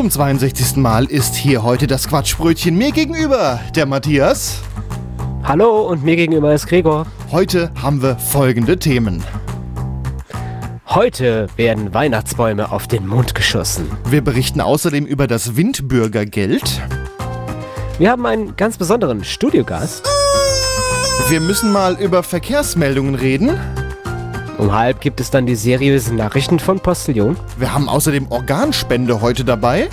[0.00, 0.76] Zum 62.
[0.76, 4.62] Mal ist hier heute das Quatschbrötchen mir gegenüber, der Matthias.
[5.44, 7.04] Hallo und mir gegenüber ist Gregor.
[7.30, 9.22] Heute haben wir folgende Themen.
[10.86, 13.90] Heute werden Weihnachtsbäume auf den Mond geschossen.
[14.06, 16.80] Wir berichten außerdem über das Windbürgergeld.
[17.98, 20.08] Wir haben einen ganz besonderen Studiogast.
[21.28, 23.50] Wir müssen mal über Verkehrsmeldungen reden.
[24.60, 29.42] Um halb gibt es dann die seriösen Nachrichten von Postillon Wir haben außerdem Organspende heute
[29.42, 29.88] dabei.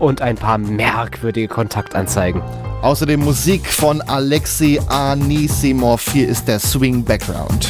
[0.00, 2.42] und ein paar merkwürdige Kontaktanzeigen.
[2.82, 6.04] Außerdem Musik von Alexei Anisimov.
[6.10, 7.68] Hier ist der Swing Background.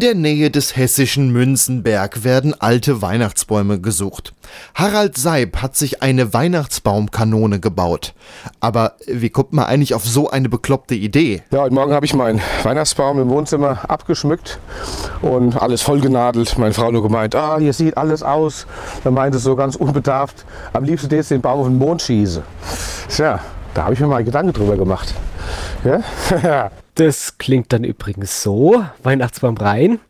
[0.00, 4.32] In der Nähe des hessischen Münzenberg werden alte Weihnachtsbäume gesucht.
[4.74, 8.14] Harald Seib hat sich eine Weihnachtsbaumkanone gebaut.
[8.60, 11.42] Aber wie kommt man eigentlich auf so eine bekloppte Idee?
[11.50, 14.58] Ja, heute Morgen habe ich meinen Weihnachtsbaum im Wohnzimmer abgeschmückt
[15.20, 16.56] und alles vollgenadelt.
[16.56, 18.66] Meine Frau nur gemeint, ah, hier sieht alles aus.
[19.04, 22.42] Dann meinte sie so ganz unbedarft, am liebsten jetzt den Baum auf den Mond schieße.
[23.10, 23.40] Tja,
[23.74, 25.14] da habe ich mir mal Gedanken drüber gemacht.
[25.84, 26.70] Ja?
[26.96, 28.84] Das klingt dann übrigens so.
[29.02, 30.00] Weihnachtsbaum rein,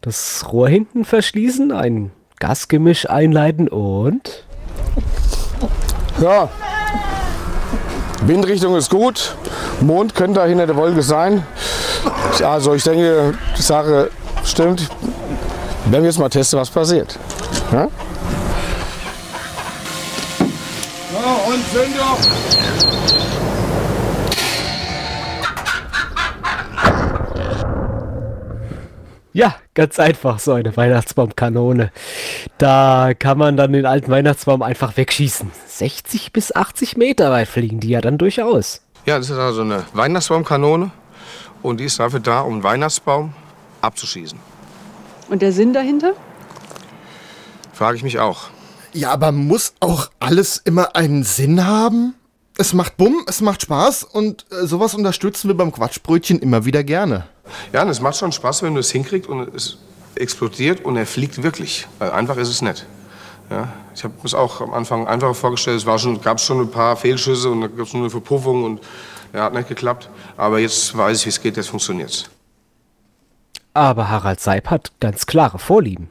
[0.00, 4.44] das Rohr hinten verschließen, ein Gasgemisch einleiten und...
[6.20, 6.48] ja.
[8.22, 9.34] Windrichtung ist gut.
[9.80, 11.44] Mond könnte da hinter der Wolke sein.
[12.44, 14.10] Also ich denke, die Sache
[14.44, 14.88] stimmt.
[15.86, 17.18] Wenn wir jetzt mal testen, was passiert.
[17.72, 17.88] Ja?
[21.30, 22.16] Und Zündung!
[29.32, 31.92] Ja, ganz einfach so eine Weihnachtsbaumkanone.
[32.56, 35.50] Da kann man dann den alten Weihnachtsbaum einfach wegschießen.
[35.66, 38.80] 60 bis 80 Meter weit fliegen die ja dann durchaus.
[39.04, 40.90] Ja, das ist also eine Weihnachtsbaumkanone
[41.62, 43.34] und die ist dafür da, um einen Weihnachtsbaum
[43.82, 44.38] abzuschießen.
[45.28, 46.14] Und der Sinn dahinter?
[47.74, 48.48] Frage ich mich auch.
[48.96, 52.14] Ja, aber muss auch alles immer einen Sinn haben?
[52.56, 56.82] Es macht Bumm, es macht Spaß und äh, sowas unterstützen wir beim Quatschbrötchen immer wieder
[56.82, 57.26] gerne.
[57.74, 59.76] Ja, und es macht schon Spaß, wenn du es hinkriegst und es
[60.14, 61.86] explodiert und er fliegt wirklich.
[61.98, 62.86] Weil einfach ist es nicht.
[63.50, 65.76] Ja, ich habe es auch am Anfang einfacher vorgestellt.
[65.76, 68.64] Es war schon, gab schon ein paar Fehlschüsse und da gab es nur eine Verpuffung
[68.64, 68.80] und
[69.34, 70.08] ja, hat nicht geklappt.
[70.38, 72.30] Aber jetzt weiß ich, wie es geht, jetzt funktioniert's.
[73.74, 76.08] Aber Harald Seib hat ganz klare Vorlieben.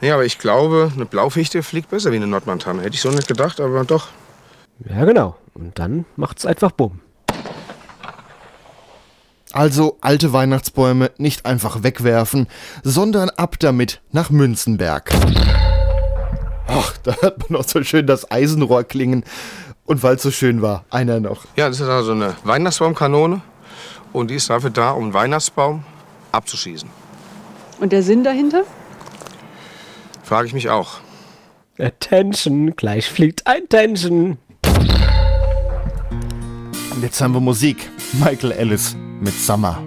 [0.00, 2.82] Ja, aber ich glaube, eine Blaufichte fliegt besser wie eine Nordmontane.
[2.82, 4.08] Hätte ich so nicht gedacht, aber doch.
[4.88, 5.36] Ja, genau.
[5.54, 7.00] Und dann macht's einfach Bumm.
[9.52, 12.46] Also alte Weihnachtsbäume nicht einfach wegwerfen,
[12.82, 15.10] sondern ab damit nach Münzenberg.
[16.66, 19.24] Ach, da hört man noch so schön das Eisenrohr klingen.
[19.86, 21.44] Und weil es so schön war, einer noch.
[21.56, 23.40] Ja, das ist also eine Weihnachtsbaumkanone
[24.12, 25.84] und die ist dafür da, um einen Weihnachtsbaum
[26.32, 26.90] abzuschießen.
[27.80, 28.64] Und der Sinn dahinter?
[30.26, 30.98] Frage ich mich auch.
[31.78, 34.38] Attention, gleich fliegt ein Tension.
[36.90, 37.88] Und jetzt haben wir Musik.
[38.14, 39.80] Michael Ellis mit Summer.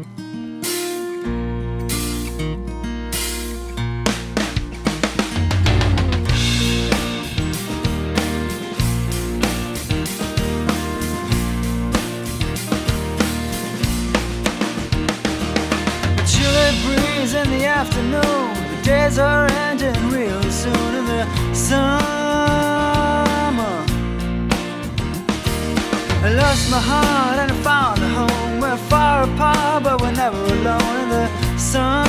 [26.69, 28.59] My heart and I found a home.
[28.61, 32.08] We're far apart, but we're never alone in the summer.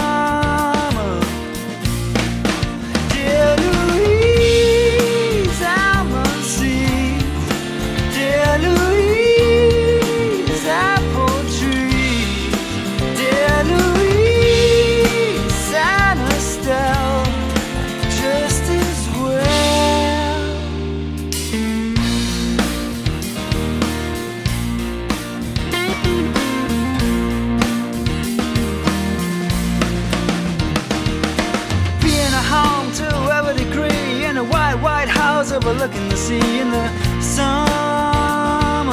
[35.51, 36.89] White overlooking the sea in the
[37.21, 38.93] summer.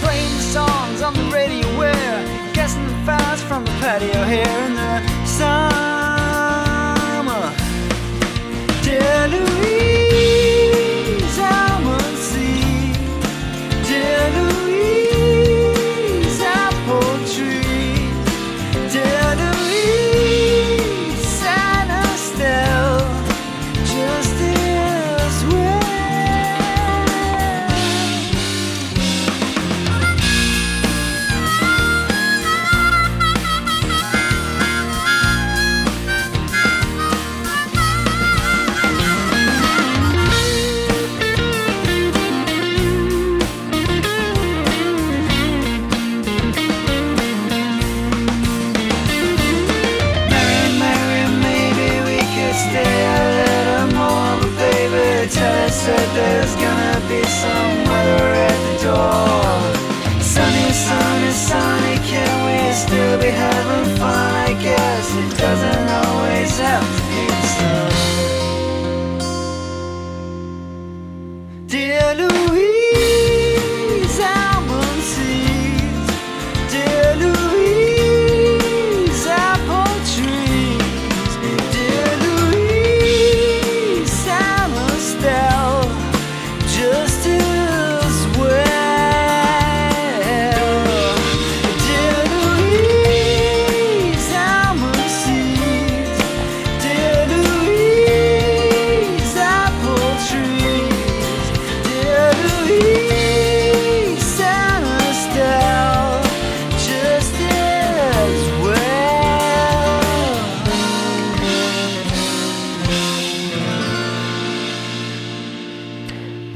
[0.00, 4.74] Playing the songs on the radio where guessing the fast from the patio here in
[4.74, 5.77] the summer.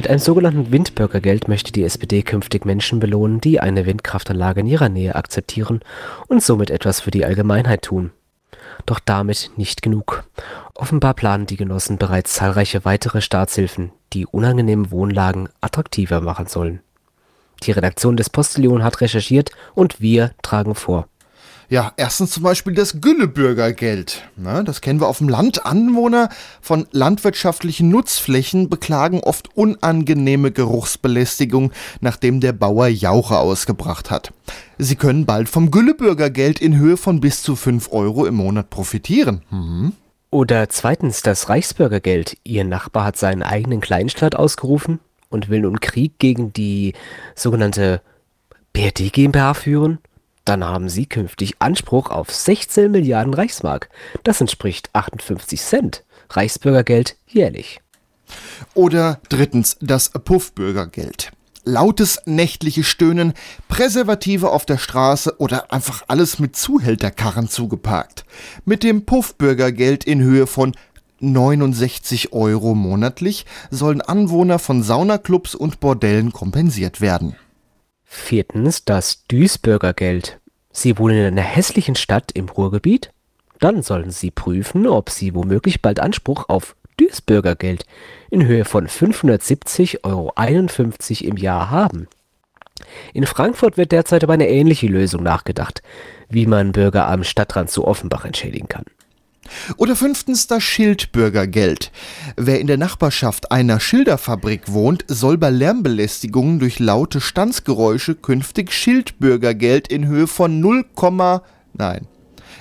[0.02, 4.88] Mit einem sogenannten Windbürgergeld möchte die SPD künftig Menschen belohnen, die eine Windkraftanlage in ihrer
[4.88, 5.78] Nähe akzeptieren
[6.26, 8.10] und somit etwas für die Allgemeinheit tun.
[8.84, 10.24] Doch damit nicht genug.
[10.74, 16.80] Offenbar planen die Genossen bereits zahlreiche weitere Staatshilfen, die unangenehmen Wohnlagen attraktiver machen sollen.
[17.62, 21.06] Die Redaktion des Postillon hat recherchiert und wir tragen vor.
[21.72, 24.28] Ja, erstens zum Beispiel das Güllebürgergeld.
[24.36, 25.64] Na, das kennen wir auf dem Land.
[25.64, 26.28] Anwohner
[26.60, 31.72] von landwirtschaftlichen Nutzflächen beklagen oft unangenehme Geruchsbelästigung,
[32.02, 34.34] nachdem der Bauer Jauche ausgebracht hat.
[34.76, 39.40] Sie können bald vom Güllebürgergeld in Höhe von bis zu 5 Euro im Monat profitieren.
[39.48, 39.94] Mhm.
[40.28, 42.36] Oder zweitens das Reichsbürgergeld.
[42.44, 45.00] Ihr Nachbar hat seinen eigenen Kleinstaat ausgerufen
[45.30, 46.92] und will nun Krieg gegen die
[47.34, 48.02] sogenannte
[48.74, 50.00] BRD GmbH führen.
[50.44, 53.88] Dann haben sie künftig Anspruch auf 16 Milliarden Reichsmark.
[54.24, 57.80] Das entspricht 58 Cent Reichsbürgergeld jährlich.
[58.74, 61.32] Oder drittens das Puffbürgergeld.
[61.64, 63.34] Lautes nächtliches Stöhnen,
[63.68, 68.24] Präservative auf der Straße oder einfach alles mit Zuhälterkarren zugeparkt.
[68.64, 70.74] Mit dem Puffbürgergeld in Höhe von
[71.20, 77.36] 69 Euro monatlich sollen Anwohner von Saunaclubs und Bordellen kompensiert werden.
[78.14, 80.38] Viertens das Duisburgergeld.
[80.70, 83.10] Sie wohnen in einer hässlichen Stadt im Ruhrgebiet?
[83.58, 87.86] Dann sollen Sie prüfen, ob Sie womöglich bald Anspruch auf Duisburgergeld
[88.30, 90.32] in Höhe von 570,51 Euro
[91.30, 92.06] im Jahr haben.
[93.14, 95.82] In Frankfurt wird derzeit über eine ähnliche Lösung nachgedacht,
[96.28, 98.84] wie man Bürger am Stadtrand zu Offenbach entschädigen kann.
[99.76, 101.90] Oder fünftens das Schildbürgergeld.
[102.36, 109.88] Wer in der Nachbarschaft einer Schilderfabrik wohnt, soll bei Lärmbelästigungen durch laute Stanzgeräusche künftig Schildbürgergeld
[109.88, 110.84] in Höhe von 0,
[111.74, 112.06] nein,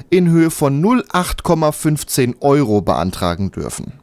[0.09, 3.93] in Höhe von 08,15 Euro beantragen dürfen.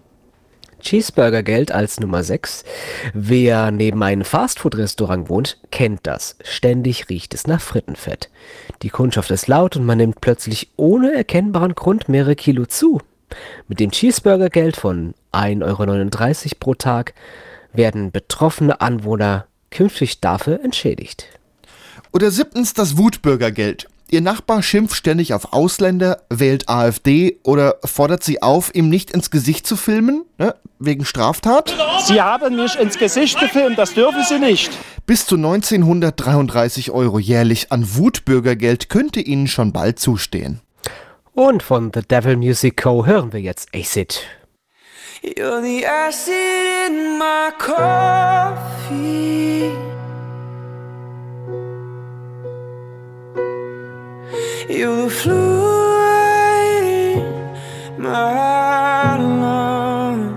[0.80, 2.64] Cheeseburger-Geld als Nummer 6.
[3.14, 6.37] Wer neben einem Fastfood-Restaurant wohnt, kennt das.
[6.42, 8.30] Ständig riecht es nach Frittenfett.
[8.82, 13.00] Die Kundschaft ist laut und man nimmt plötzlich ohne erkennbaren Grund mehrere Kilo zu.
[13.66, 17.14] Mit dem Cheeseburger-Geld von 1,39 Euro pro Tag
[17.73, 21.26] werden betroffene Anwohner künftig dafür entschädigt.
[22.12, 23.87] Oder siebtens das Wutbürgergeld.
[24.11, 29.31] Ihr Nachbar schimpft ständig auf Ausländer, wählt AfD oder fordert sie auf, ihm nicht ins
[29.31, 31.75] Gesicht zu filmen, ne, wegen Straftat.
[32.07, 34.71] Sie haben mich ins Gesicht gefilmt, das dürfen Sie nicht.
[35.05, 40.62] Bis zu 1933 Euro jährlich an Wutbürgergeld könnte Ihnen schon bald zustehen.
[41.35, 43.05] Und von The Devil Music Co.
[43.05, 44.23] hören wir jetzt Acid.
[45.23, 46.33] You're the acid
[46.88, 48.59] in my coffee.
[54.68, 56.85] You're the fluid
[57.97, 60.35] in my lungs.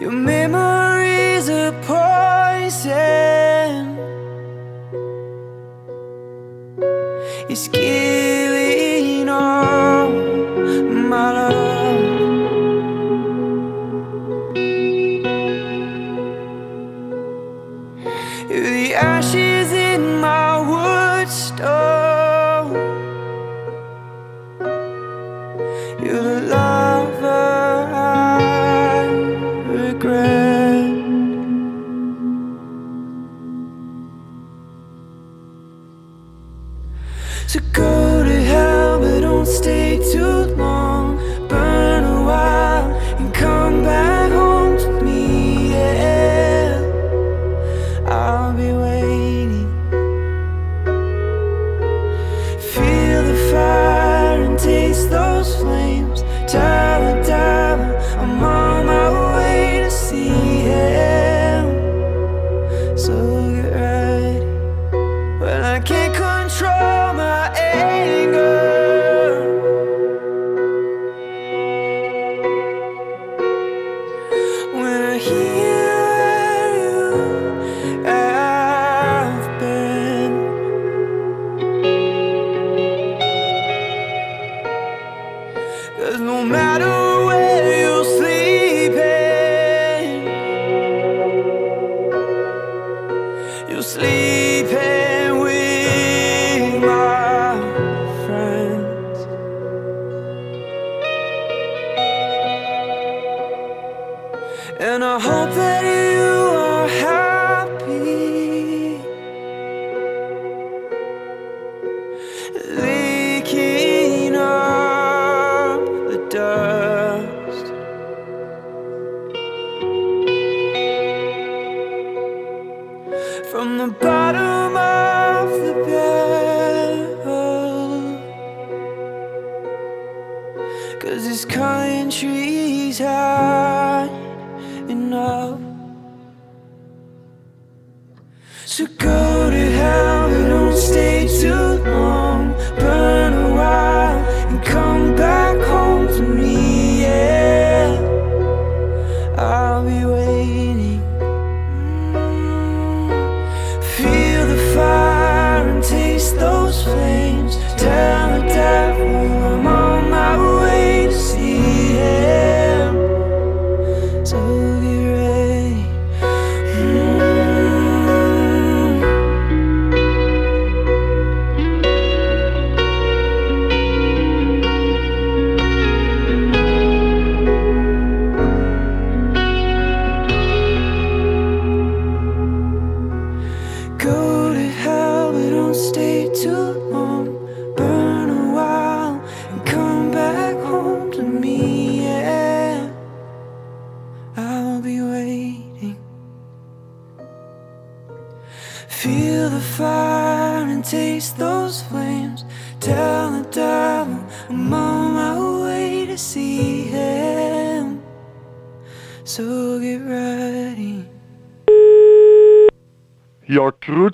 [0.00, 2.92] Your memories are poison.
[7.48, 8.41] It's killing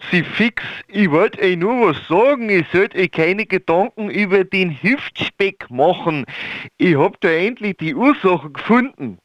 [0.09, 2.49] Kruzifix, ich wollte euch nur was sagen.
[2.49, 6.25] Ich sollte euch keine Gedanken über den Hüftspeck machen.
[6.79, 9.19] Ich hab da endlich die Ursache gefunden.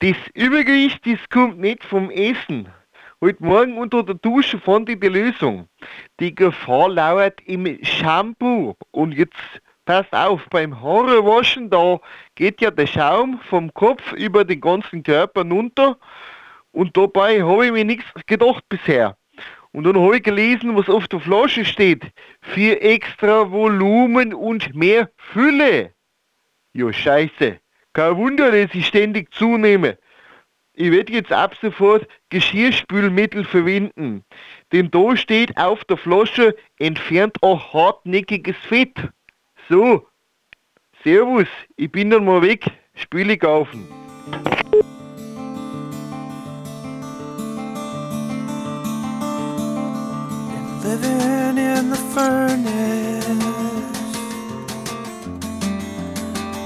[0.00, 2.68] Das Übergewicht, das kommt nicht vom Essen.
[3.22, 5.68] Heute Morgen unter der Dusche fand ich die Lösung.
[6.20, 8.74] Die Gefahr lauert im Shampoo.
[8.90, 9.36] Und jetzt
[9.86, 12.00] Pass auf, beim Haarewaschen, da
[12.34, 15.96] geht ja der Schaum vom Kopf über den ganzen Körper runter
[16.72, 19.16] und dabei habe ich mir nichts gedacht bisher.
[19.76, 22.02] Und dann habe ich gelesen, was auf der Flasche steht.
[22.40, 25.92] Für extra Volumen und mehr Fülle.
[26.72, 27.58] Ja, scheiße.
[27.92, 29.98] Kein Wunder, dass ich ständig zunehme.
[30.72, 34.24] Ich werde jetzt ab sofort Geschirrspülmittel verwenden.
[34.72, 38.96] Denn da steht auf der Flasche, entfernt auch hartnäckiges Fett.
[39.68, 40.06] So,
[41.04, 42.64] Servus, ich bin dann mal weg,
[42.94, 43.86] Spüle kaufen.
[50.86, 53.26] Living in the furnace,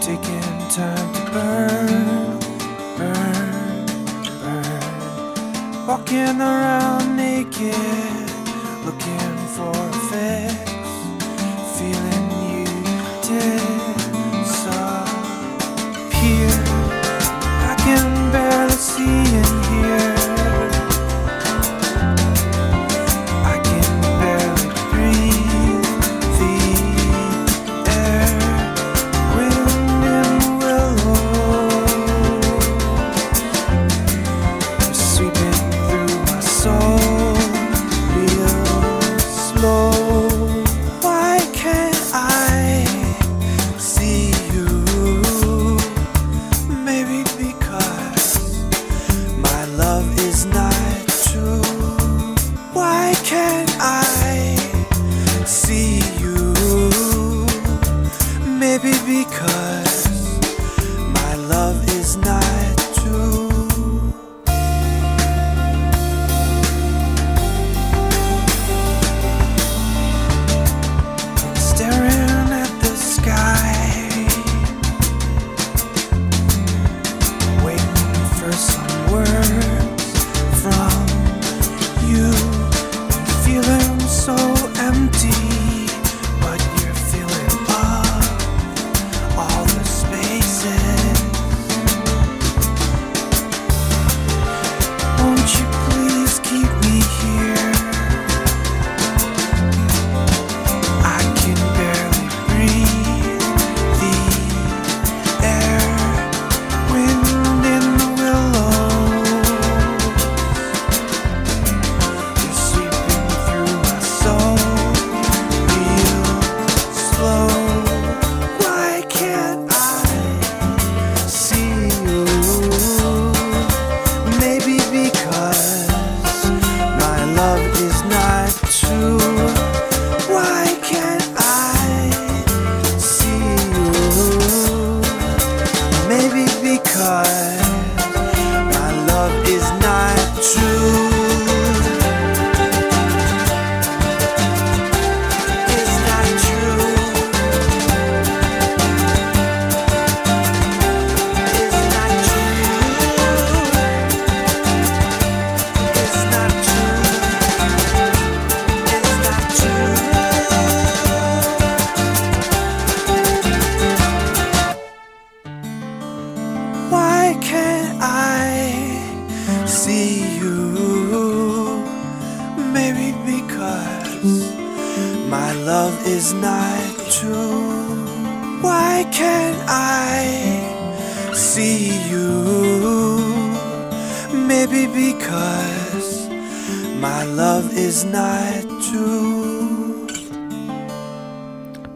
[0.04, 2.38] taking time to burn,
[2.98, 3.86] burn,
[4.42, 5.86] burn.
[5.86, 7.89] Walking around naked,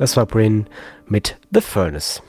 [0.04, 0.66] Das war Bryn
[1.06, 2.22] mit The Furnace.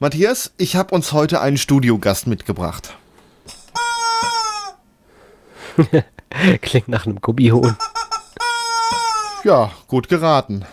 [0.00, 2.94] Matthias, ich habe uns heute einen Studiogast mitgebracht.
[6.60, 7.74] Klingt nach einem Gummihuhn.
[9.44, 10.66] Ja, gut geraten.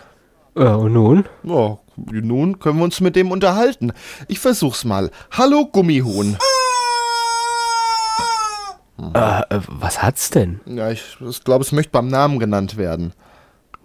[0.54, 1.24] Äh, und nun?
[1.44, 3.94] Ja, nun können wir uns mit dem unterhalten.
[4.28, 5.10] Ich versuch's mal.
[5.30, 6.36] Hallo Gummihuhn.
[9.14, 10.60] Äh, äh, was hat's denn?
[10.66, 13.14] Ja, ich, ich glaube, es möchte beim Namen genannt werden.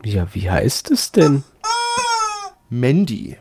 [0.03, 1.45] Ja, wie heißt es denn?
[2.69, 3.37] Mandy.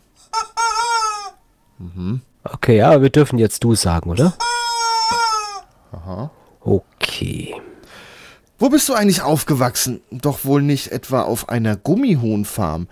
[2.44, 4.34] Okay, ja, wir dürfen jetzt du sagen, oder?
[5.92, 6.30] Aha.
[6.60, 7.54] Okay.
[8.58, 10.00] Wo bist du eigentlich aufgewachsen?
[10.10, 12.88] Doch wohl nicht etwa auf einer Gummihuhnfarm.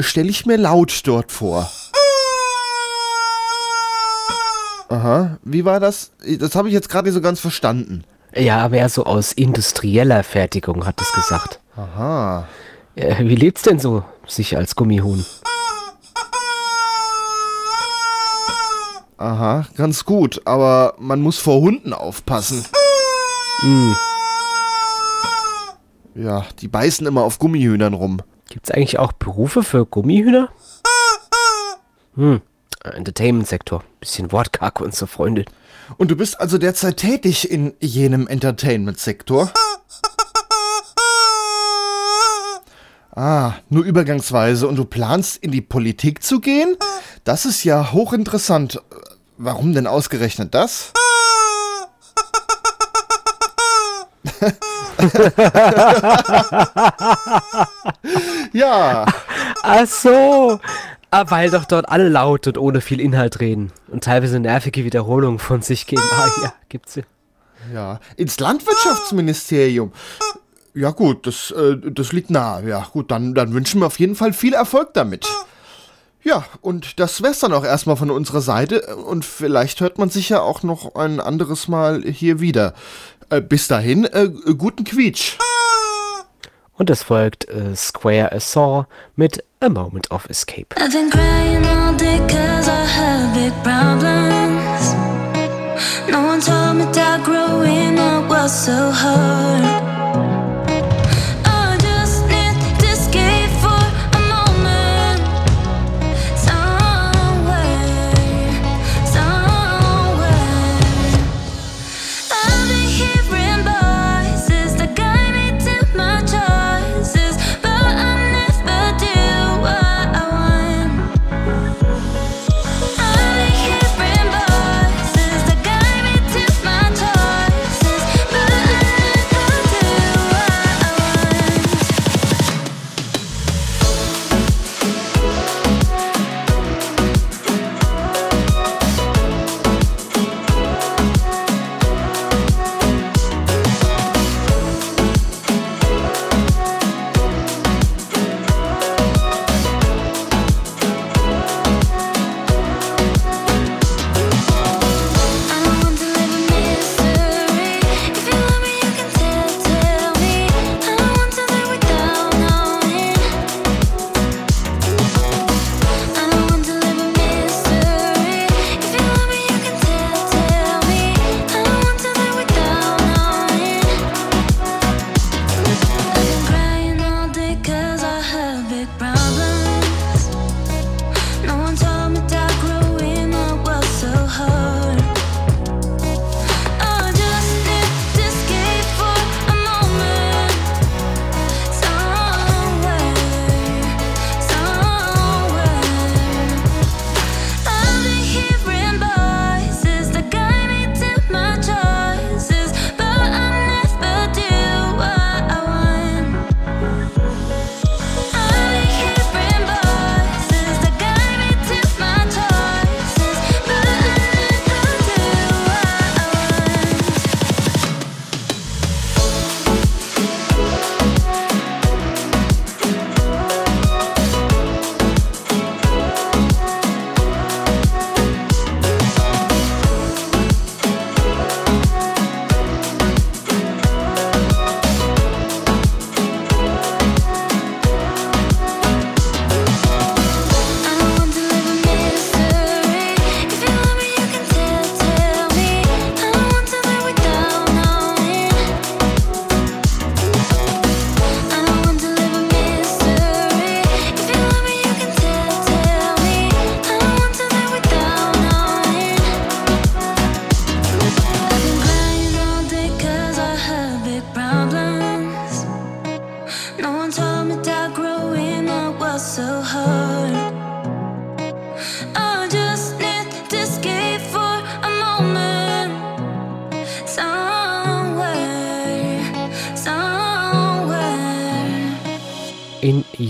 [0.00, 1.70] Stell ich mir laut dort vor.
[4.90, 6.12] Aha, wie war das?
[6.38, 8.04] Das habe ich jetzt gerade nicht so ganz verstanden.
[8.34, 11.60] Ja, mehr so aus industrieller Fertigung, hat es gesagt.
[11.76, 12.46] Aha.
[12.94, 15.24] Äh, wie lebt's denn so, sich als Gummihuhn?
[19.18, 22.64] Aha, ganz gut, aber man muss vor Hunden aufpassen.
[26.14, 28.20] Ja, die beißen immer auf Gummihühnern rum.
[28.48, 30.50] Gibt's eigentlich auch Berufe für Gummihühner?
[32.14, 32.40] Hm,
[32.84, 33.82] Entertainment-Sektor.
[33.98, 35.44] Bisschen Wortkarg unsere Freunde.
[35.96, 39.52] Und du bist also derzeit tätig in jenem Entertainment-Sektor?
[43.14, 44.68] Ah, nur übergangsweise.
[44.68, 46.76] Und du planst, in die Politik zu gehen?
[47.28, 48.80] Das ist ja hochinteressant.
[49.36, 50.94] Warum denn ausgerechnet das?
[58.54, 59.04] ja,
[59.62, 60.58] Ach so.
[61.10, 65.38] Ah, weil doch dort alle laut und ohne viel Inhalt reden und teilweise nervige Wiederholungen
[65.38, 66.00] von sich geben.
[66.10, 67.02] Ah ja, gibt's ja.
[67.74, 68.00] ja.
[68.16, 69.92] Ins Landwirtschaftsministerium.
[70.72, 72.66] Ja gut, das, äh, das liegt nahe.
[72.66, 75.28] Ja gut, dann, dann wünschen wir auf jeden Fall viel Erfolg damit.
[76.22, 78.96] Ja, und das wär's dann auch erstmal von unserer Seite.
[78.96, 82.74] Und vielleicht hört man sich ja auch noch ein anderes Mal hier wieder.
[83.30, 85.38] Äh, bis dahin, äh, guten Quietsch.
[86.74, 90.76] Und es folgt äh, Square a Saw mit A Moment of Escape.
[90.76, 94.94] I've been crying all day cause I have big problems.
[96.10, 99.87] No one told me that growing up was so hard.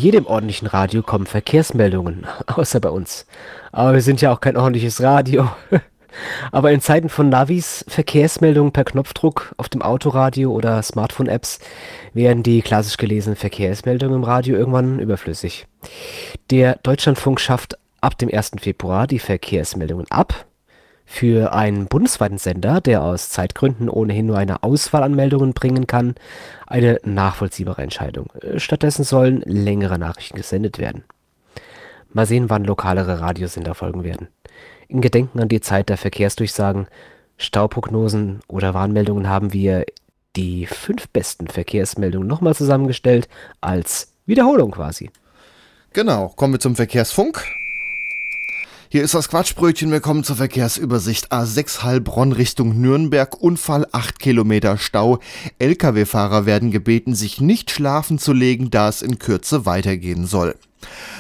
[0.09, 3.27] Jedem ordentlichen Radio kommen Verkehrsmeldungen, außer bei uns.
[3.73, 5.51] Aber wir sind ja auch kein ordentliches Radio.
[6.51, 11.59] Aber in Zeiten von Navis, Verkehrsmeldungen per Knopfdruck auf dem Autoradio oder Smartphone-Apps
[12.15, 15.67] werden die klassisch gelesenen Verkehrsmeldungen im Radio irgendwann überflüssig.
[16.49, 18.53] Der Deutschlandfunk schafft ab dem 1.
[18.61, 20.47] Februar die Verkehrsmeldungen ab.
[21.11, 26.15] Für einen bundesweiten Sender, der aus Zeitgründen ohnehin nur eine Auswahl an Meldungen bringen kann,
[26.67, 28.27] eine nachvollziehbare Entscheidung.
[28.43, 31.05] Äh, stattdessen sollen längere Nachrichten gesendet werden.
[32.13, 34.29] Mal sehen, wann lokalere Radiosender folgen werden.
[34.87, 36.89] In Gedenken an die Zeit der Verkehrsdurchsagen,
[37.39, 39.87] Stauprognosen oder Warnmeldungen haben wir
[40.37, 43.29] die fünf besten Verkehrsmeldungen nochmal zusammengestellt
[43.63, 45.11] als Wiederholung quasi.
[45.95, 47.45] Genau, kommen wir zum Verkehrsfunk.
[48.91, 49.91] Hier ist das Quatschbrötchen.
[49.91, 53.39] Willkommen zur Verkehrsübersicht A6 Heilbronn Richtung Nürnberg.
[53.39, 55.19] Unfall 8 Kilometer Stau.
[55.59, 60.57] Lkw-Fahrer werden gebeten, sich nicht schlafen zu legen, da es in Kürze weitergehen soll.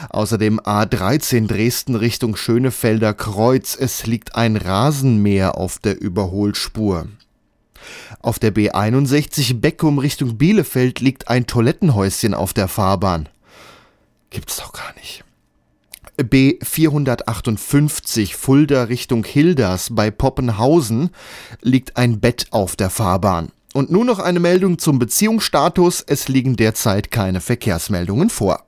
[0.09, 3.76] Außerdem A13 Dresden Richtung Schönefelder Kreuz.
[3.78, 7.09] Es liegt ein Rasenmäher auf der Überholspur.
[8.22, 13.28] Auf der B61 Beckum Richtung Bielefeld liegt ein Toilettenhäuschen auf der Fahrbahn.
[14.31, 15.22] Gibt's doch gar nicht.
[16.18, 21.11] B458 Fulda Richtung Hilders bei Poppenhausen
[21.62, 23.50] liegt ein Bett auf der Fahrbahn.
[23.74, 26.02] Und nun noch eine Meldung zum Beziehungsstatus.
[26.07, 28.67] Es liegen derzeit keine Verkehrsmeldungen vor.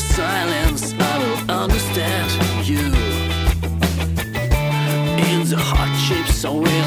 [0.00, 2.30] your silence, I will understand
[2.66, 2.78] you.
[5.28, 6.42] In the hardships.
[6.42, 6.79] chips.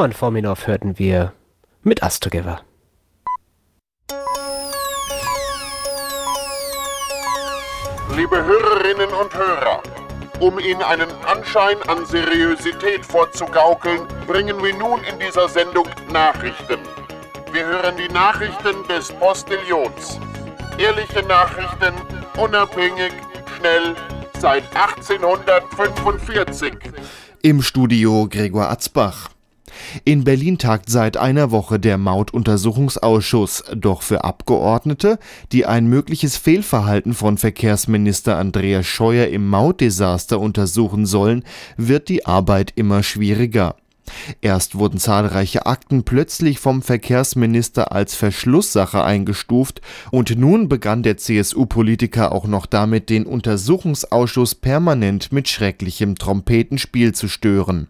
[0.00, 1.34] Roman Forminov hörten wir
[1.82, 2.62] mit Us Together.
[8.16, 9.82] Liebe Hörerinnen und Hörer,
[10.40, 16.80] um Ihnen einen Anschein an Seriosität vorzugaukeln, bringen wir nun in dieser Sendung Nachrichten.
[17.52, 20.18] Wir hören die Nachrichten des Postillions.
[20.78, 21.92] Ehrliche Nachrichten,
[22.38, 23.12] unabhängig,
[23.58, 23.94] schnell,
[24.38, 26.72] seit 1845.
[27.42, 29.28] Im Studio Gregor Atzbach.
[30.04, 35.18] In Berlin tagt seit einer Woche der Mautuntersuchungsausschuss, doch für Abgeordnete,
[35.52, 41.44] die ein mögliches Fehlverhalten von Verkehrsminister Andreas Scheuer im Mautdesaster untersuchen sollen,
[41.76, 43.76] wird die Arbeit immer schwieriger.
[44.40, 52.32] Erst wurden zahlreiche Akten plötzlich vom Verkehrsminister als Verschlusssache eingestuft und nun begann der CSU-Politiker
[52.32, 57.88] auch noch damit, den Untersuchungsausschuss permanent mit schrecklichem Trompetenspiel zu stören.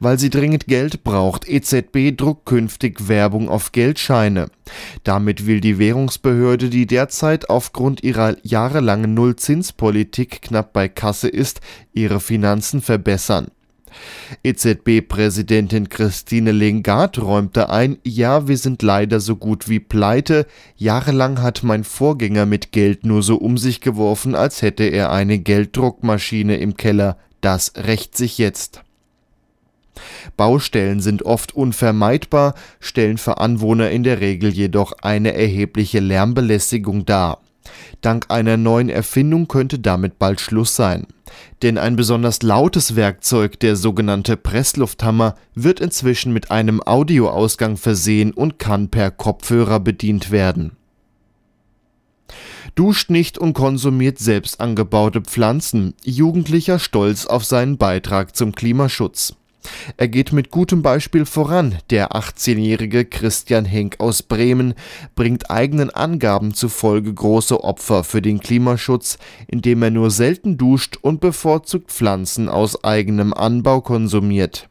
[0.00, 4.48] Weil sie dringend Geld braucht, EZB druckt künftig Werbung auf Geldscheine.
[5.04, 11.60] Damit will die Währungsbehörde, die derzeit aufgrund ihrer jahrelangen Nullzinspolitik knapp bei Kasse ist,
[11.92, 13.48] ihre Finanzen verbessern.
[14.42, 20.46] EZB-Präsidentin Christine Lengard räumte ein, ja, wir sind leider so gut wie pleite.
[20.76, 25.38] Jahrelang hat mein Vorgänger mit Geld nur so um sich geworfen, als hätte er eine
[25.38, 27.16] Gelddruckmaschine im Keller.
[27.40, 28.82] Das rächt sich jetzt.
[30.36, 37.40] Baustellen sind oft unvermeidbar, stellen für Anwohner in der Regel jedoch eine erhebliche Lärmbelästigung dar.
[38.00, 41.06] Dank einer neuen Erfindung könnte damit bald Schluss sein.
[41.62, 48.58] Denn ein besonders lautes Werkzeug, der sogenannte Presslufthammer, wird inzwischen mit einem Audioausgang versehen und
[48.58, 50.76] kann per Kopfhörer bedient werden.
[52.74, 55.94] Duscht nicht und konsumiert selbst angebaute Pflanzen.
[56.04, 59.34] Jugendlicher Stolz auf seinen Beitrag zum Klimaschutz.
[59.96, 61.76] Er geht mit gutem Beispiel voran.
[61.90, 64.74] Der 18-jährige Christian Henk aus Bremen
[65.14, 71.20] bringt eigenen Angaben zufolge große Opfer für den Klimaschutz, indem er nur selten duscht und
[71.20, 74.68] bevorzugt Pflanzen aus eigenem Anbau konsumiert.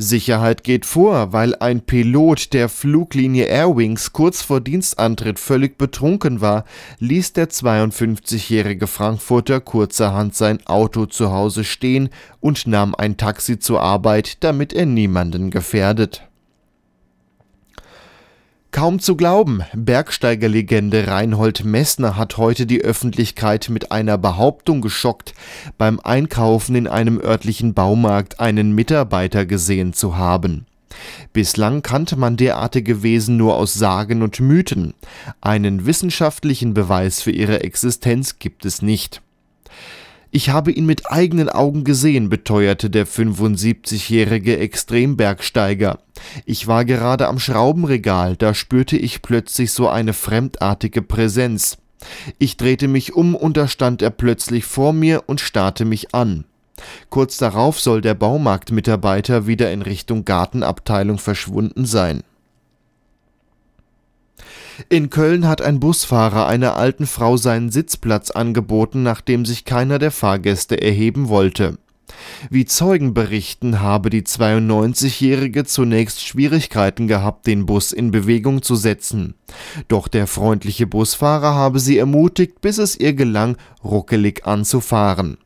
[0.00, 6.64] Sicherheit geht vor, weil ein Pilot der Fluglinie Airwings kurz vor Dienstantritt völlig betrunken war,
[7.00, 12.08] ließ der 52-jährige Frankfurter kurzerhand sein Auto zu Hause stehen
[12.40, 16.29] und nahm ein Taxi zur Arbeit, damit er niemanden gefährdet.
[18.72, 25.34] Kaum zu glauben, Bergsteigerlegende Reinhold Messner hat heute die Öffentlichkeit mit einer Behauptung geschockt,
[25.76, 30.66] beim Einkaufen in einem örtlichen Baumarkt einen Mitarbeiter gesehen zu haben.
[31.32, 34.94] Bislang kannte man derartige Wesen nur aus Sagen und Mythen.
[35.40, 39.20] Einen wissenschaftlichen Beweis für ihre Existenz gibt es nicht.
[40.32, 45.98] Ich habe ihn mit eigenen Augen gesehen, beteuerte der 75-jährige Extrembergsteiger.
[46.44, 51.78] Ich war gerade am Schraubenregal, da spürte ich plötzlich so eine fremdartige Präsenz.
[52.38, 56.44] Ich drehte mich um und da stand er plötzlich vor mir und starrte mich an.
[57.08, 62.22] Kurz darauf soll der Baumarktmitarbeiter wieder in Richtung Gartenabteilung verschwunden sein.
[64.88, 70.10] In Köln hat ein Busfahrer einer alten Frau seinen Sitzplatz angeboten, nachdem sich keiner der
[70.10, 71.78] Fahrgäste erheben wollte.
[72.48, 79.34] Wie Zeugen berichten, habe die 92-Jährige zunächst Schwierigkeiten gehabt, den Bus in Bewegung zu setzen.
[79.88, 85.38] Doch der freundliche Busfahrer habe sie ermutigt, bis es ihr gelang, ruckelig anzufahren.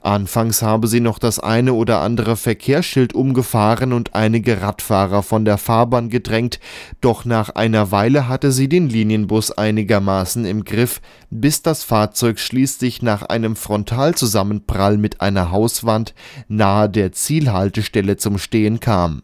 [0.00, 5.58] Anfangs habe sie noch das eine oder andere Verkehrsschild umgefahren und einige Radfahrer von der
[5.58, 6.60] Fahrbahn gedrängt,
[7.00, 13.02] doch nach einer Weile hatte sie den Linienbus einigermaßen im Griff, bis das Fahrzeug schließlich
[13.02, 16.14] nach einem Frontalzusammenprall mit einer Hauswand
[16.48, 19.22] nahe der Zielhaltestelle zum Stehen kam.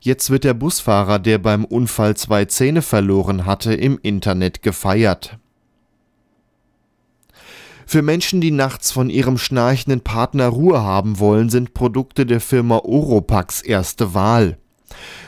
[0.00, 5.38] Jetzt wird der Busfahrer, der beim Unfall zwei Zähne verloren hatte, im Internet gefeiert.
[7.92, 12.78] Für Menschen, die nachts von ihrem schnarchenden Partner Ruhe haben wollen, sind Produkte der Firma
[12.78, 14.56] Oropax erste Wahl.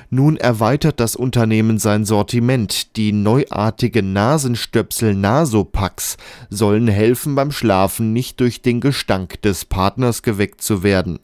[0.09, 2.97] Nun erweitert das Unternehmen sein Sortiment.
[2.97, 6.17] Die neuartigen Nasenstöpsel Nasopax
[6.49, 11.19] sollen helfen, beim Schlafen nicht durch den Gestank des Partners geweckt zu werden.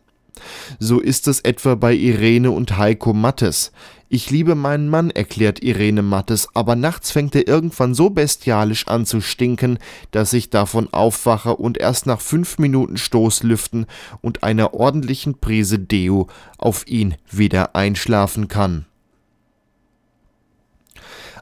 [0.79, 3.73] So ist es etwa bei Irene und Heiko Mattes.
[4.13, 9.07] Ich liebe meinen Mann, erklärt Irene Mattes, aber nachts fängt er irgendwann so bestialisch an
[9.07, 9.79] zu stinken,
[10.11, 13.87] dass ich davon aufwache und erst nach fünf Minuten Stoßlüften
[14.21, 16.27] und einer ordentlichen Prise Deo
[16.59, 18.87] auf ihn wieder einschlafen kann.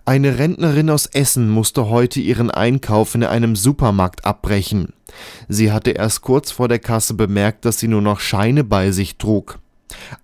[0.08, 4.94] Eine Rentnerin aus Essen musste heute ihren Einkauf in einem Supermarkt abbrechen.
[5.48, 9.18] Sie hatte erst kurz vor der Kasse bemerkt, dass sie nur noch Scheine bei sich
[9.18, 9.58] trug.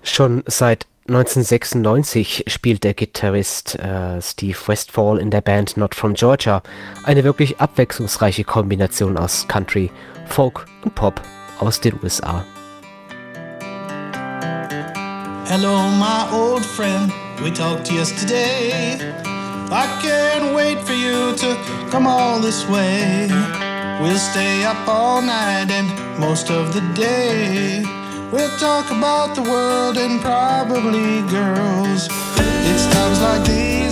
[0.04, 6.62] Schon seit 1996 spielt der Gitarrist äh, Steve Westfall in der Band Not From Georgia.
[7.04, 9.90] Eine wirklich abwechslungsreiche Kombination aus Country,
[10.28, 11.20] Folk und Pop
[11.58, 12.44] aus den USA.
[15.46, 17.10] Hello, my old friend.
[17.42, 18.98] We talked yesterday.
[19.70, 21.56] I can't wait for you to
[21.90, 23.28] come all this way.
[24.00, 25.90] We'll stay up all night and
[26.20, 28.03] most of the day.
[28.32, 32.08] We'll talk about the world and probably girls.
[32.66, 33.83] It's times like these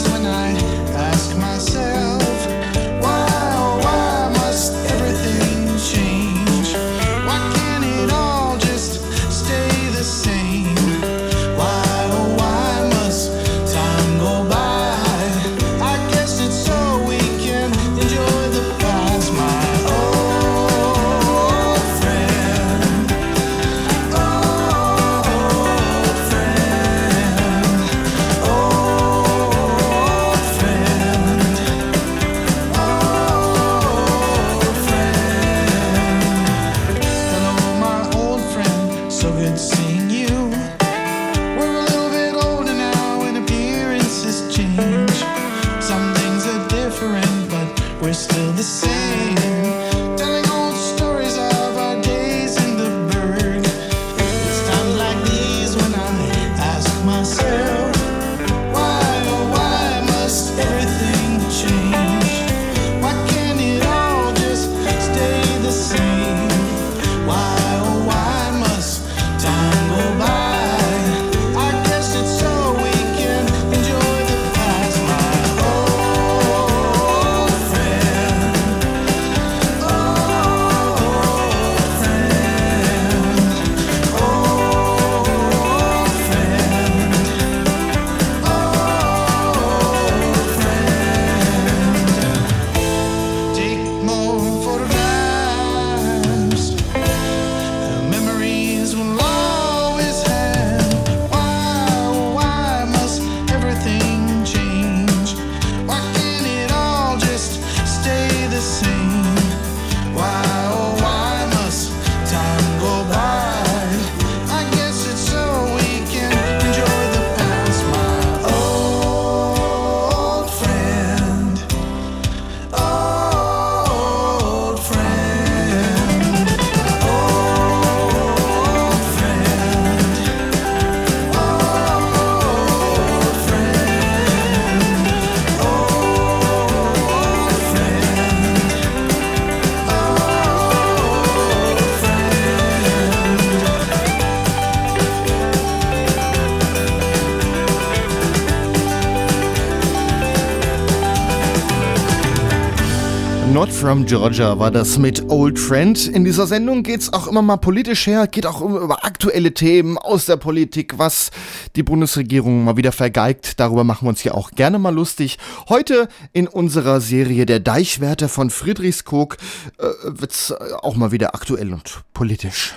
[153.93, 156.09] from Georgia war das mit Old Friend.
[156.09, 159.99] In dieser Sendung geht's auch immer mal politisch her, geht auch immer über aktuelle Themen
[159.99, 161.31] aus der Politik, was
[161.77, 163.61] die Bundesregierung mal wieder vergeigt.
[163.61, 165.37] Darüber machen wir uns ja auch gerne mal lustig.
[165.69, 169.37] Heute in unserer Serie Der Deichwärter von Friedrichskoog
[169.77, 172.73] äh, wird's auch mal wieder aktuell und politisch.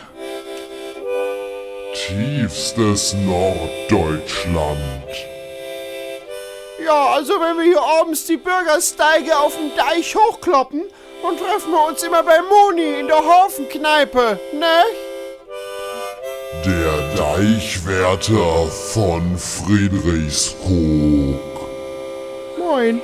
[1.93, 4.82] Tiefstes Norddeutschland.
[6.84, 10.84] Ja, also wenn wir hier abends die Bürgersteige auf dem Deich hochkloppen,
[11.24, 14.84] dann treffen wir uns immer bei Moni in der Hafenkneipe, ne?
[16.66, 21.39] Der Deichwärter von Friedrichskoog.
[22.57, 23.01] Moin.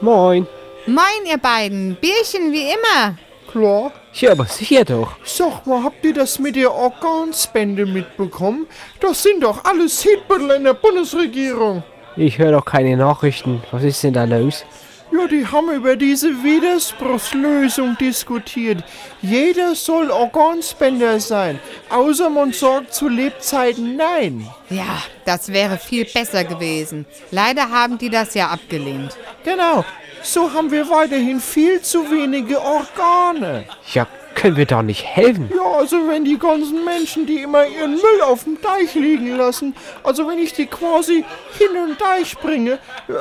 [0.00, 0.46] Moin.
[0.86, 1.96] Moin, ihr beiden.
[2.00, 3.16] Bierchen wie immer.
[3.50, 3.90] Klar.
[4.14, 5.12] Ja, aber sicher doch.
[5.24, 8.66] Sag mal, habt ihr das mit der Organspende mitbekommen?
[9.00, 11.82] Das sind doch alles Hitbüttel in der Bundesregierung.
[12.16, 13.62] Ich höre doch keine Nachrichten.
[13.70, 14.64] Was ist denn da los?
[15.12, 18.82] Ja, die haben über diese Widerspruchslösung diskutiert.
[19.20, 21.58] Jeder soll Organspender sein,
[21.90, 24.48] außer man sagt zu Lebzeiten nein.
[24.70, 27.04] Ja, das wäre viel besser gewesen.
[27.30, 29.16] Leider haben die das ja abgelehnt.
[29.44, 29.84] Genau,
[30.22, 33.66] so haben wir weiterhin viel zu wenige Organe.
[33.92, 34.06] Ja,
[34.42, 35.48] können wir da nicht helfen?
[35.54, 39.72] Ja, also wenn die ganzen Menschen, die immer ihren Müll auf dem Deich liegen lassen,
[40.02, 41.24] also wenn ich die quasi
[41.56, 42.80] hin und Deich bringe,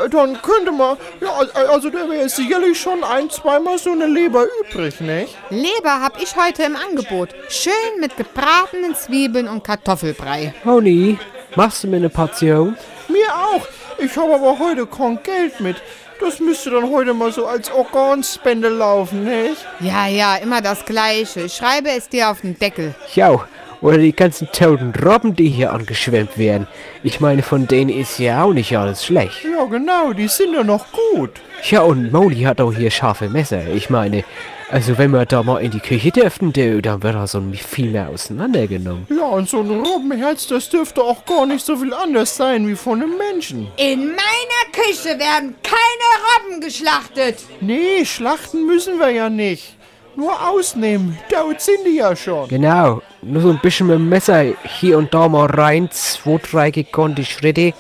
[0.10, 1.30] dann könnte man, ja,
[1.70, 5.38] also da wäre sicherlich schon ein, zweimal so eine Leber übrig, nicht?
[5.52, 7.30] Leber hab ich heute im Angebot.
[7.50, 10.56] Schön mit gebratenen Zwiebeln und Kartoffelbrei.
[10.66, 11.20] Honey,
[11.56, 12.76] machst du mir eine Portion?
[13.10, 13.68] Mir auch.
[14.00, 15.76] Ich habe aber heute kein Geld mit.
[16.22, 19.66] Das müsste dann heute mal so als Organspende laufen, nicht?
[19.80, 21.42] Ja, ja, immer das Gleiche.
[21.42, 22.94] Ich schreibe es dir auf den Deckel.
[23.16, 23.44] Ja,
[23.82, 26.68] oder die ganzen toten Robben, die hier angeschwemmt werden.
[27.04, 29.44] Ich meine, von denen ist ja auch nicht alles schlecht.
[29.44, 31.32] Ja, genau, die sind ja noch gut.
[31.70, 33.68] Ja, und Moli hat auch hier scharfe Messer.
[33.74, 34.24] Ich meine,
[34.72, 38.10] also wenn wir da mal in die Küche dürften, dann wird er so viel mehr
[38.10, 39.06] auseinandergenommen.
[39.10, 42.76] Ja, und so ein Robbenherz, das dürfte auch gar nicht so viel anders sein wie
[42.76, 43.68] von einem Menschen.
[43.78, 47.40] In meiner Küche werden keine Robben geschlachtet.
[47.60, 49.76] Nee, schlachten müssen wir ja nicht.
[50.16, 52.48] Nur ausnehmen, dort sind die ja schon.
[52.50, 56.72] Genau, nur so ein bisschen mit dem Messer hier und da mal rein, zwei, drei
[56.72, 57.74] gekonnte Schritte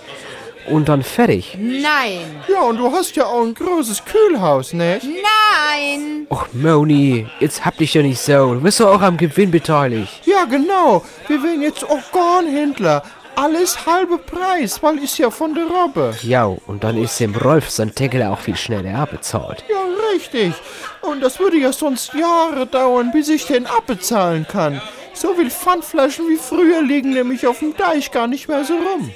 [0.67, 1.57] und dann fertig.
[1.59, 2.43] Nein.
[2.47, 5.05] Ja, und du hast ja auch ein großes Kühlhaus, nicht?
[5.05, 6.27] Nein.
[6.29, 8.53] Och, Moni, jetzt hab dich ja nicht so.
[8.53, 10.21] Du bist doch auch am Gewinn beteiligt.
[10.25, 11.03] Ja, genau.
[11.27, 13.03] Wir werden jetzt Organhändler.
[13.35, 16.13] Alles halbe Preis, weil ist ja von der Robbe.
[16.21, 19.63] Ja, und dann ist dem Rolf sein Deckel auch viel schneller abbezahlt.
[19.69, 19.77] Ja,
[20.13, 20.53] richtig.
[21.01, 24.81] Und das würde ja sonst Jahre dauern, bis ich den abbezahlen kann.
[25.21, 29.11] So viel Pfandflaschen wie früher liegen nämlich auf dem Deich gar nicht mehr so rum.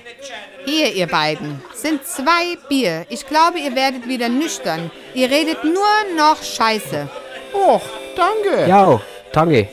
[0.64, 3.08] Hier, ihr beiden, sind zwei Bier.
[3.10, 4.92] Ich glaube, ihr werdet wieder nüchtern.
[5.16, 5.82] Ihr redet nur
[6.16, 7.10] noch Scheiße.
[7.54, 7.82] Och,
[8.16, 8.70] danke.
[8.70, 9.02] Ja,
[9.32, 9.68] danke.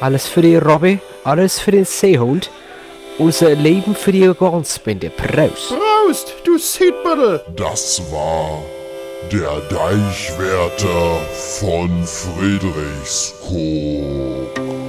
[0.00, 2.48] Alles für die Robbe, alles für den Seehund.
[3.18, 5.10] Unser Leben für die Organspende.
[5.10, 5.68] Prost.
[5.68, 7.42] Prost, du Seedbüttel.
[7.56, 8.62] Das war
[9.30, 11.20] der Deichwärter
[11.60, 14.83] von Friedrichskoog.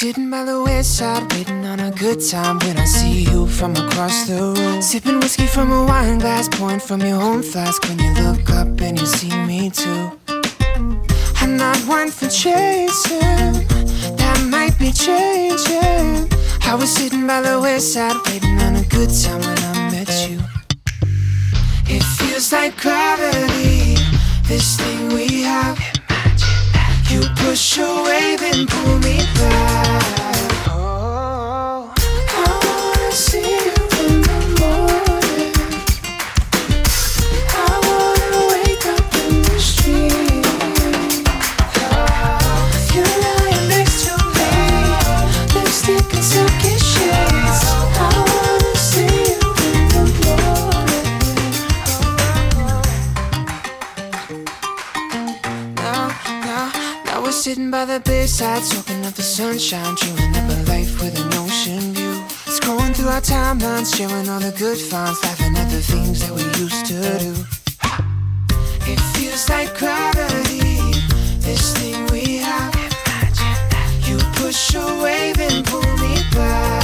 [0.00, 3.76] Sitting by the west side, waiting on a good time when I see you from
[3.76, 4.80] across the room.
[4.80, 8.80] Sipping whiskey from a wine glass, pouring from your own flask when you look up
[8.80, 10.10] and you see me too.
[11.42, 13.52] I'm not one for chasing,
[14.16, 16.32] that might be changing.
[16.62, 20.10] I was sitting by the west side, waiting on a good time when I met
[20.30, 20.40] you.
[21.94, 23.96] It feels like gravity,
[24.48, 25.89] this thing we have.
[27.20, 30.19] You push away, then pull me back.
[57.86, 62.12] The bedside, soaking up the sunshine, dreaming up a life with an ocean view.
[62.44, 66.42] Scrolling through our timelines, sharing all the good finds, laughing at the things that we
[66.60, 67.32] used to do.
[68.90, 70.80] It feels like gravity,
[71.38, 72.74] this thing we have.
[74.08, 76.79] You push away, then pull me back.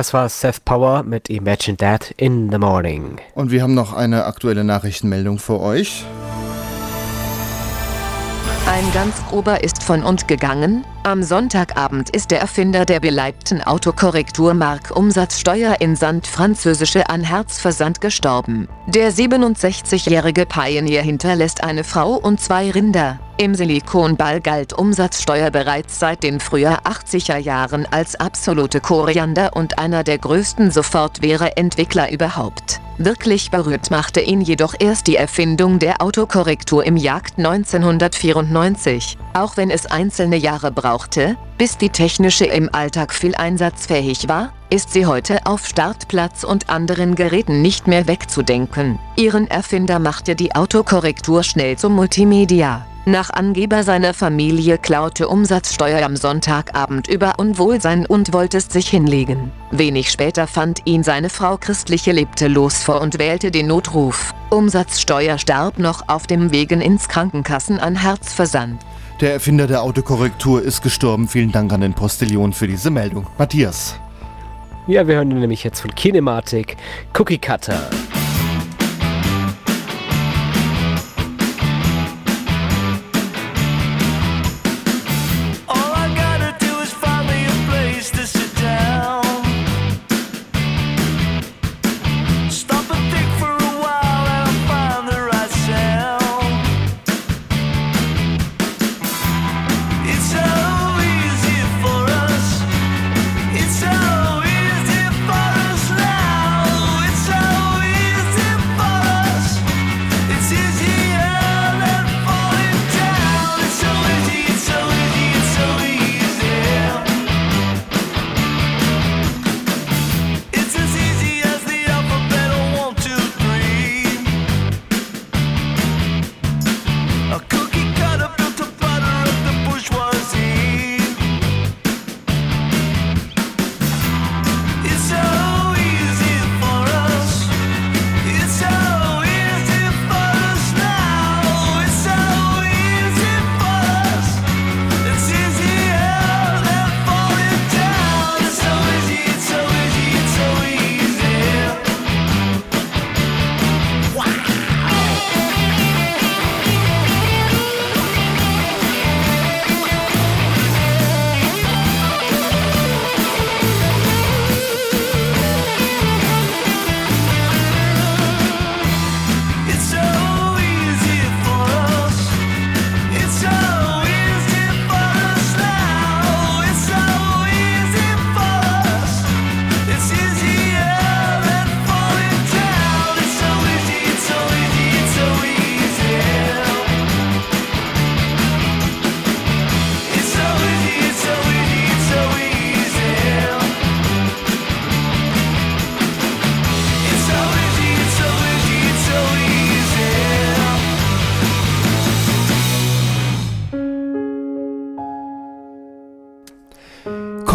[0.00, 3.18] Das war Seth Power mit Imagine That in the Morning.
[3.34, 6.06] Und wir haben noch eine aktuelle Nachrichtenmeldung für euch.
[8.66, 10.86] Ein ganz grober ist von und gegangen.
[11.02, 18.68] Am Sonntagabend ist der Erfinder der beleibten Autokorrekturmark Umsatzsteuer in Sand französische an Herzversand gestorben.
[18.86, 23.18] Der 67-jährige Pioneer hinterlässt eine Frau und zwei Rinder.
[23.38, 30.04] Im Silikonball galt Umsatzsteuer bereits seit den früher 80er Jahren als absolute Koriander und einer
[30.04, 32.82] der größten Sofortware-Entwickler überhaupt.
[33.02, 39.16] Wirklich berührt machte ihn jedoch erst die Erfindung der Autokorrektur im Jagd 1994.
[39.32, 40.89] Auch wenn es einzelne Jahre brauchte,
[41.58, 47.14] bis die technische im Alltag viel einsatzfähig war, ist sie heute auf Startplatz und anderen
[47.14, 48.98] Geräten nicht mehr wegzudenken.
[49.16, 52.86] Ihren Erfinder machte die Autokorrektur schnell zum Multimedia.
[53.06, 59.50] Nach Angeber seiner Familie klaute Umsatzsteuer am Sonntagabend über Unwohlsein und wollte es sich hinlegen.
[59.70, 64.34] Wenig später fand ihn seine Frau Christliche lebte los vor und wählte den Notruf.
[64.50, 68.82] Umsatzsteuer starb noch auf dem Wegen ins Krankenkassen an Herzversand.
[69.20, 71.28] Der Erfinder der Autokorrektur ist gestorben.
[71.28, 73.26] Vielen Dank an den Postillion für diese Meldung.
[73.36, 74.00] Matthias.
[74.86, 76.78] Ja, wir hören nämlich jetzt von Kinematic
[77.18, 77.78] Cookie Cutter.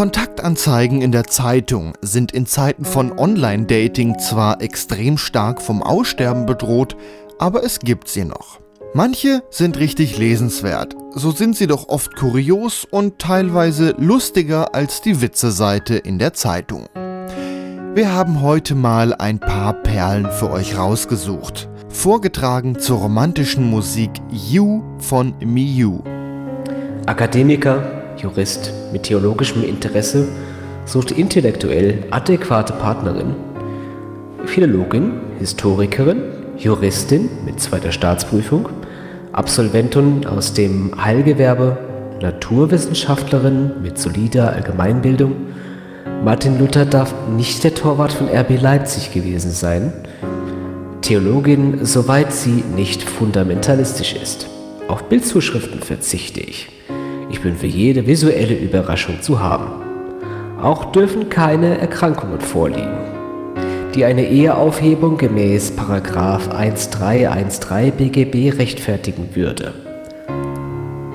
[0.05, 6.95] Kontaktanzeigen in der Zeitung sind in Zeiten von Online-Dating zwar extrem stark vom Aussterben bedroht,
[7.39, 8.59] aber es gibt sie noch.
[8.93, 15.21] Manche sind richtig lesenswert, so sind sie doch oft kurios und teilweise lustiger als die
[15.21, 16.85] Witze-Seite in der Zeitung.
[17.95, 21.67] Wir haben heute mal ein paar Perlen für euch rausgesucht.
[21.89, 26.03] Vorgetragen zur romantischen Musik You von Miu.
[27.07, 30.27] Akademiker, Jurist mit theologischem Interesse
[30.85, 33.35] sucht intellektuell adäquate Partnerin.
[34.45, 36.21] Philologin, Historikerin,
[36.57, 38.69] Juristin mit zweiter Staatsprüfung,
[39.33, 41.77] Absolventin aus dem Heilgewerbe,
[42.21, 45.35] Naturwissenschaftlerin mit solider Allgemeinbildung.
[46.23, 49.91] Martin Luther darf nicht der Torwart von RB Leipzig gewesen sein.
[51.01, 54.47] Theologin, soweit sie nicht fundamentalistisch ist.
[54.87, 56.74] Auf Bildzuschriften verzichte ich.
[57.35, 59.67] Ich bin für jede visuelle Überraschung zu haben.
[60.61, 62.97] Auch dürfen keine Erkrankungen vorliegen,
[63.93, 69.73] die eine Eheaufhebung gemäß 1313 BGB rechtfertigen würde.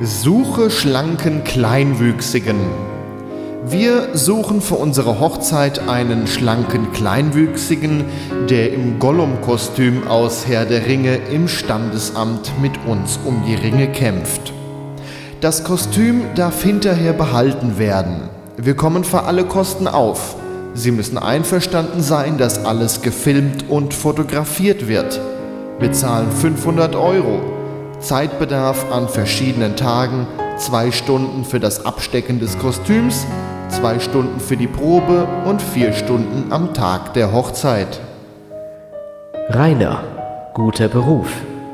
[0.02, 2.58] Suche schlanken Kleinwüchsigen.
[3.64, 8.04] Wir suchen für unsere Hochzeit einen schlanken Kleinwüchsigen,
[8.50, 14.52] der im Gollum-Kostüm aus Herr der Ringe im Standesamt mit uns um die Ringe kämpft.
[15.40, 18.28] Das Kostüm darf hinterher behalten werden.
[18.58, 20.36] Wir kommen für alle Kosten auf.
[20.74, 25.18] Sie müssen einverstanden sein, dass alles gefilmt und fotografiert wird.
[25.78, 27.40] Wir zahlen 500 Euro.
[28.00, 30.26] Zeitbedarf an verschiedenen Tagen,
[30.58, 33.26] zwei Stunden für das Abstecken des Kostüms,
[33.70, 37.98] zwei Stunden für die Probe und vier Stunden am Tag der Hochzeit.
[39.48, 40.04] Rainer,
[40.52, 41.28] guter Beruf.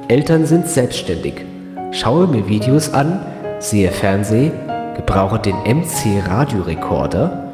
[0.06, 1.44] Eltern sind selbstständig.
[1.90, 3.20] Schaue mir Videos an,
[3.70, 4.52] sehe Fernseh,
[4.94, 7.52] gebrauche den MC Radiorekorder,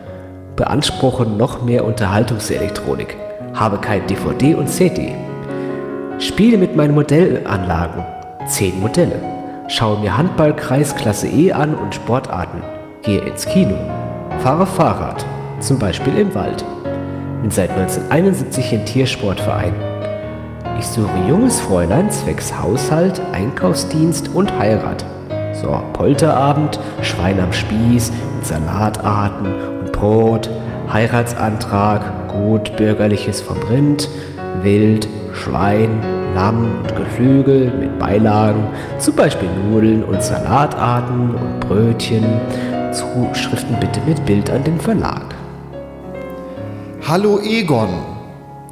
[0.56, 3.16] beanspruche noch mehr Unterhaltungselektronik,
[3.54, 5.14] habe kein DVD und CD.
[6.18, 8.04] Spiele mit meinen Modellanlagen,
[8.46, 9.20] 10 Modelle.
[9.68, 12.62] Schaue mir Handball-Kreis Klasse E an und Sportarten.
[13.02, 13.76] Gehe ins Kino.
[14.40, 15.24] Fahre Fahrrad,
[15.60, 16.64] zum Beispiel im Wald.
[17.40, 19.72] Bin seit 1971 in Tiersportverein.
[20.78, 25.04] Ich suche junges Fräulein zwecks Haushalt, Einkaufsdienst und Heirat.
[25.52, 29.46] So, Polterabend, Schwein am Spieß mit Salatarten
[29.80, 30.48] und Brot,
[30.92, 34.08] Heiratsantrag, gut bürgerliches vom Rind,
[34.62, 36.00] Wild, Schwein,
[36.34, 38.66] Lamm und Geflügel mit Beilagen,
[38.98, 42.24] zum Beispiel Nudeln und Salatarten und Brötchen.
[42.92, 45.34] Zuschriften bitte mit Bild an den Verlag.
[47.06, 47.88] Hallo Egon.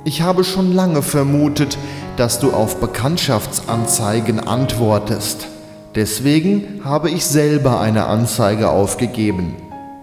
[0.05, 1.77] Ich habe schon lange vermutet,
[2.17, 5.49] dass du auf Bekanntschaftsanzeigen antwortest.
[5.95, 9.57] Deswegen habe ich selber eine Anzeige aufgegeben.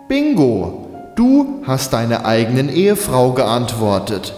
[0.09, 0.83] Bingo!
[1.15, 4.33] Du hast deine eigenen Ehefrau geantwortet.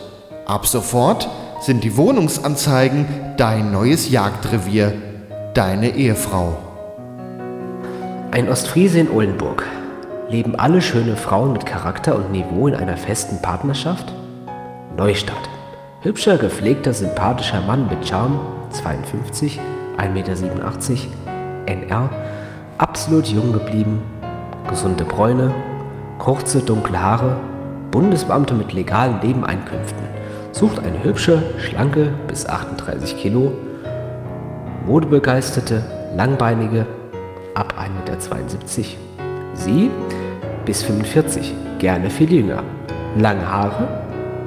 [0.46, 1.28] Ab sofort
[1.60, 4.94] sind die Wohnungsanzeigen dein neues Jagdrevier,
[5.54, 6.56] deine Ehefrau.
[8.32, 9.66] Ein Ostfriese in Oldenburg.
[10.30, 14.14] Leben alle schöne Frauen mit Charakter und Niveau in einer festen Partnerschaft?
[14.96, 15.50] Neustadt.
[16.02, 18.40] Hübscher, gepflegter, sympathischer Mann mit Charme,
[18.70, 19.60] 52,
[19.98, 20.36] 1,87 Meter,
[21.70, 22.10] NR,
[22.80, 24.02] absolut jung geblieben,
[24.68, 25.54] gesunde Bräune,
[26.18, 27.38] kurze, dunkle Haare,
[27.92, 30.04] Bundesbeamte mit legalen Nebeneinkünften,
[30.52, 33.52] sucht eine hübsche, schlanke bis 38 Kilo,
[34.86, 35.84] modebegeisterte,
[36.16, 36.86] langbeinige,
[37.54, 38.90] ab 1,72 Meter.
[39.54, 39.92] Sie
[40.66, 42.64] bis 45, gerne viel jünger,
[43.18, 43.88] lange Haare,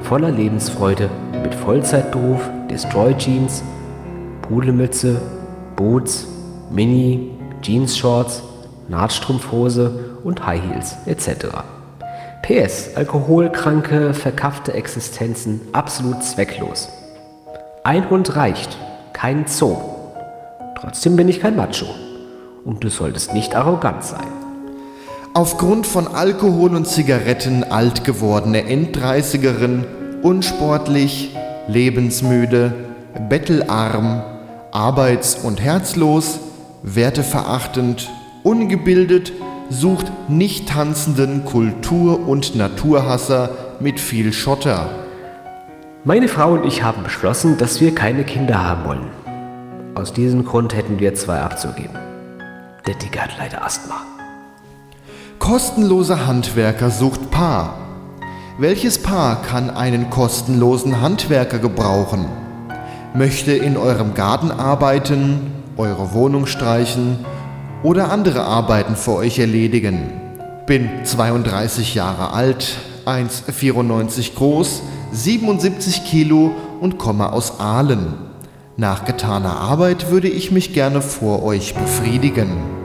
[0.02, 1.08] voller Lebensfreude,
[1.42, 3.62] mit Vollzeitberuf, Destroy Jeans,
[4.42, 5.20] Pudelmütze,
[5.76, 6.28] Boots,
[6.72, 8.42] Mini, Jeans-Shorts,
[8.88, 11.46] Nahtstrumpfhose und High Heels etc.
[12.42, 16.88] PS, alkoholkranke, verkaffte Existenzen absolut zwecklos.
[17.84, 18.76] Ein Hund reicht,
[19.12, 19.76] kein Zoo.
[20.80, 21.86] Trotzdem bin ich kein Macho.
[22.64, 24.26] Und du solltest nicht arrogant sein.
[25.34, 29.84] Aufgrund von Alkohol und Zigaretten alt gewordene Enddreißigerin,
[30.22, 31.36] unsportlich,
[31.68, 32.72] lebensmüde,
[33.28, 34.22] bettelarm,
[34.72, 36.38] arbeits- und herzlos,
[36.82, 38.10] werteverachtend,
[38.42, 39.32] ungebildet,
[39.70, 44.90] sucht nicht tanzenden Kultur- und Naturhasser mit viel Schotter.
[46.04, 49.10] Meine Frau und ich haben beschlossen, dass wir keine Kinder haben wollen.
[49.94, 51.96] Aus diesem Grund hätten wir zwei abzugeben.
[52.86, 54.02] Der Dicke hat leider Asthma.
[55.38, 57.78] Kostenloser Handwerker sucht Paar.
[58.58, 62.26] Welches Paar kann einen kostenlosen Handwerker gebrauchen?
[63.14, 67.18] Möchte in eurem Garten arbeiten, eure Wohnung streichen
[67.82, 70.12] oder andere Arbeiten für euch erledigen.
[70.66, 78.14] Bin 32 Jahre alt, 1,94 groß, 77 Kilo und komme aus Aalen.
[78.76, 82.81] Nach getaner Arbeit würde ich mich gerne vor euch befriedigen.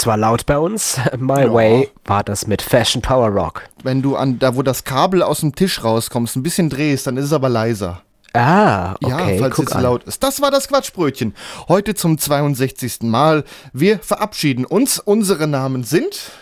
[0.00, 0.98] Das war laut bei uns.
[1.18, 1.52] My Ja.
[1.52, 3.64] Way war das mit Fashion Power Rock.
[3.82, 7.18] Wenn du an da, wo das Kabel aus dem Tisch rauskommst, ein bisschen drehst, dann
[7.18, 8.00] ist es aber leiser.
[8.32, 9.82] Ah, okay, ja, falls guck es an.
[9.82, 10.22] laut ist.
[10.22, 11.34] Das war das Quatschbrötchen.
[11.68, 13.02] Heute zum 62.
[13.02, 13.44] Mal.
[13.74, 15.00] Wir verabschieden uns.
[15.00, 16.32] Unsere Namen sind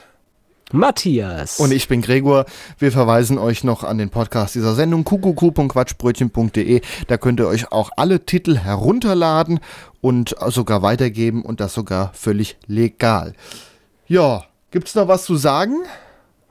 [0.72, 1.60] Matthias.
[1.60, 2.44] und ich bin Gregor.
[2.78, 6.82] Wir verweisen euch noch an den Podcast dieser Sendung kuckuck.quatschbrötchen.de.
[7.06, 9.60] Da könnt ihr euch auch alle Titel herunterladen
[10.00, 13.34] und sogar weitergeben und das sogar völlig legal.
[14.06, 15.74] Ja, gibt's noch was zu sagen?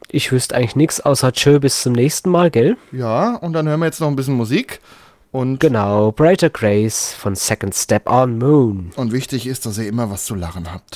[0.09, 2.77] Ich wüsste eigentlich nichts außer Tschö bis zum nächsten Mal, gell?
[2.91, 4.79] Ja, und dann hören wir jetzt noch ein bisschen Musik.
[5.31, 8.91] Und Genau, Brighter Grace von Second Step on Moon.
[8.95, 10.95] Und wichtig ist, dass ihr immer was zu lachen habt.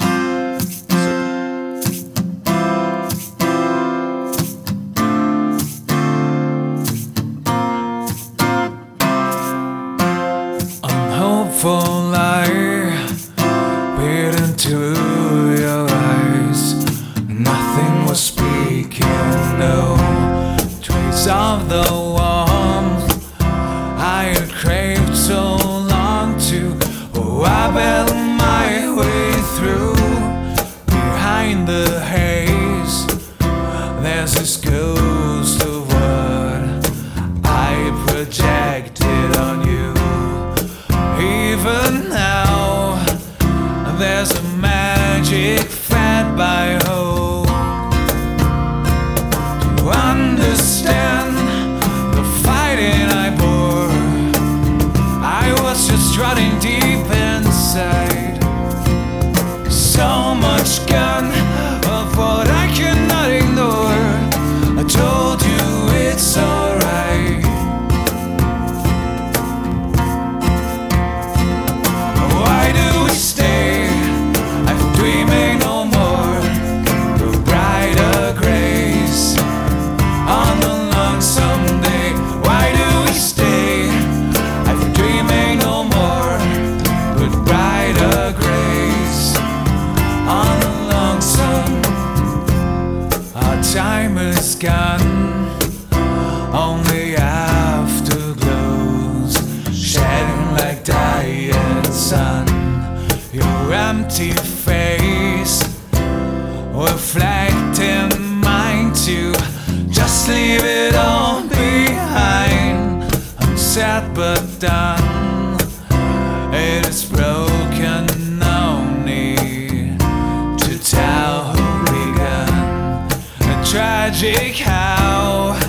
[124.21, 125.59] Tragic how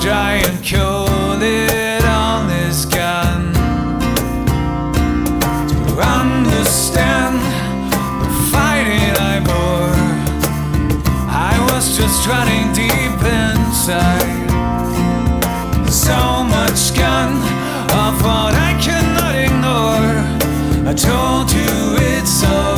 [0.00, 3.52] giant killed it on this gun.
[5.68, 7.38] To understand
[8.22, 9.94] the fighting I bore,
[11.30, 14.50] I was just running deep inside.
[15.88, 17.30] So much gun
[18.02, 20.90] of what I cannot ignore.
[20.90, 22.77] I told you it's alright